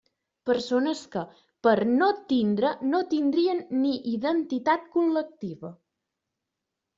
[0.49, 1.21] Persones que,
[1.67, 5.73] per no tindre no tindrien ni identitat col·lectiva.